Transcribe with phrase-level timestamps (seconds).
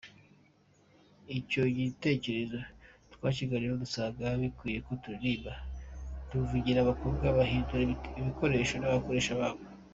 [1.37, 2.57] Icyo gitekerezo
[3.13, 5.51] twakiganiriyeho dusanga bikwiye ko turirimba
[6.29, 9.63] tuvugira abakobwa bahindurwa ibikoresho n’abakoresha babo.